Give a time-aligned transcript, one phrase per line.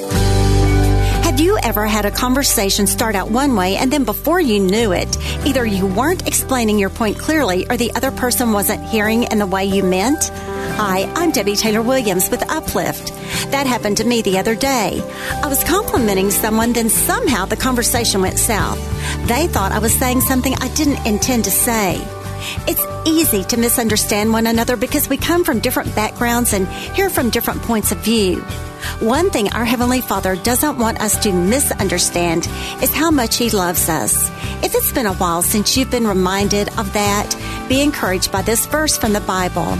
[0.00, 4.92] Have you ever had a conversation start out one way and then before you knew
[4.92, 5.16] it,
[5.46, 9.46] either you weren't explaining your point clearly or the other person wasn't hearing in the
[9.46, 10.30] way you meant?
[10.76, 13.08] Hi, I'm Debbie Taylor Williams with Uplift.
[13.52, 15.00] That happened to me the other day.
[15.42, 18.78] I was complimenting someone, then somehow the conversation went south.
[19.28, 21.96] They thought I was saying something I didn't intend to say.
[22.66, 27.30] It's easy to misunderstand one another because we come from different backgrounds and hear from
[27.30, 28.44] different points of view.
[29.00, 32.48] One thing our Heavenly Father doesn't want us to misunderstand
[32.82, 34.28] is how much He loves us.
[34.64, 37.36] If it's been a while since you've been reminded of that,
[37.68, 39.76] be encouraged by this verse from the Bible.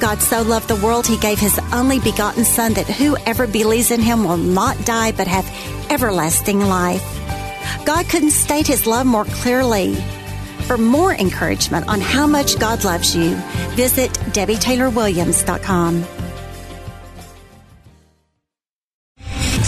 [0.00, 4.00] God so loved the world, He gave His only begotten Son that whoever believes in
[4.00, 5.48] Him will not die but have
[5.90, 7.04] everlasting life.
[7.84, 9.94] God couldn't state His love more clearly.
[10.66, 13.34] For more encouragement on how much God loves you,
[13.74, 16.21] visit DebbieTaylorWilliams.com.